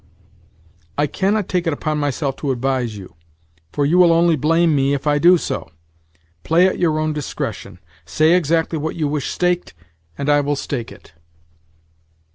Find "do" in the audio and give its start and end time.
5.19-5.37